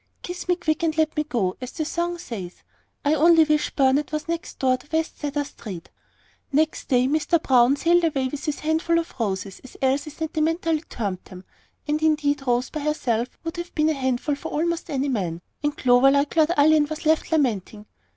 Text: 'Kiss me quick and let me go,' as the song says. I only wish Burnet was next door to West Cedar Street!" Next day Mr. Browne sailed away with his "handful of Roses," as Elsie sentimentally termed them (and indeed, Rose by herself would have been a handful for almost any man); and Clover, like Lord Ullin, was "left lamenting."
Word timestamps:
'Kiss 0.23 0.47
me 0.47 0.55
quick 0.55 0.81
and 0.81 0.97
let 0.97 1.15
me 1.15 1.23
go,' 1.23 1.55
as 1.61 1.73
the 1.73 1.85
song 1.85 2.17
says. 2.17 2.63
I 3.05 3.13
only 3.13 3.43
wish 3.43 3.69
Burnet 3.75 4.11
was 4.11 4.27
next 4.27 4.57
door 4.57 4.75
to 4.77 4.87
West 4.91 5.19
Cedar 5.19 5.43
Street!" 5.43 5.91
Next 6.51 6.87
day 6.87 7.05
Mr. 7.07 7.39
Browne 7.39 7.75
sailed 7.75 8.03
away 8.05 8.27
with 8.27 8.45
his 8.45 8.61
"handful 8.61 8.97
of 8.97 9.13
Roses," 9.19 9.59
as 9.63 9.77
Elsie 9.79 10.09
sentimentally 10.09 10.81
termed 10.89 11.23
them 11.25 11.43
(and 11.87 12.01
indeed, 12.01 12.47
Rose 12.47 12.71
by 12.71 12.79
herself 12.79 13.27
would 13.43 13.57
have 13.57 13.75
been 13.75 13.89
a 13.89 13.93
handful 13.93 14.33
for 14.33 14.49
almost 14.49 14.89
any 14.89 15.07
man); 15.09 15.39
and 15.61 15.77
Clover, 15.77 16.09
like 16.09 16.35
Lord 16.35 16.49
Ullin, 16.57 16.87
was 16.87 17.05
"left 17.05 17.31
lamenting." 17.31 17.85